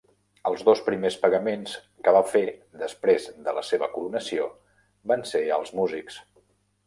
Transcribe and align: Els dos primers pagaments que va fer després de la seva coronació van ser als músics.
Els 0.49 0.61
dos 0.67 0.79
primers 0.85 1.17
pagaments 1.25 1.73
que 2.07 2.13
va 2.15 2.21
fer 2.29 2.41
després 2.83 3.29
de 3.49 3.55
la 3.59 3.65
seva 3.69 3.89
coronació 3.97 4.47
van 5.13 5.27
ser 5.33 5.43
als 5.59 5.75
músics. 5.81 6.19